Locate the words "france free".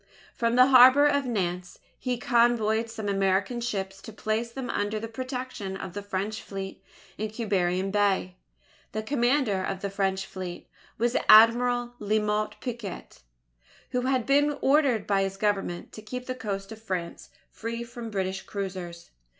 16.81-17.83